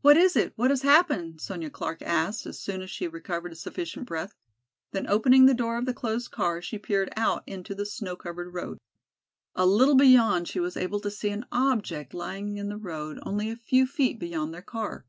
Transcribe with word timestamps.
"What 0.00 0.16
is 0.16 0.34
it, 0.34 0.54
what 0.56 0.70
has 0.70 0.82
happened?" 0.82 1.40
Sonya 1.40 1.70
Clark 1.70 2.02
asked, 2.02 2.46
as 2.46 2.58
soon 2.58 2.82
as 2.82 2.90
she 2.90 3.04
had 3.04 3.12
recovered 3.12 3.56
sufficient 3.56 4.06
breath, 4.06 4.34
then 4.90 5.06
opening 5.06 5.46
the 5.46 5.54
door 5.54 5.78
of 5.78 5.86
the 5.86 5.94
closed 5.94 6.32
car 6.32 6.60
she 6.60 6.78
peered 6.80 7.12
out 7.16 7.44
into 7.46 7.72
the 7.72 7.86
snow 7.86 8.16
covered 8.16 8.52
road. 8.52 8.78
A 9.54 9.64
little 9.64 9.94
beyond 9.94 10.48
she 10.48 10.58
was 10.58 10.76
able 10.76 10.98
to 10.98 11.12
see 11.12 11.30
an 11.30 11.46
object 11.52 12.12
lying 12.12 12.56
in 12.56 12.70
the 12.70 12.76
road 12.76 13.20
only 13.22 13.50
a 13.52 13.56
few 13.56 13.86
feet 13.86 14.18
beyond 14.18 14.52
their 14.52 14.62
car. 14.62 15.06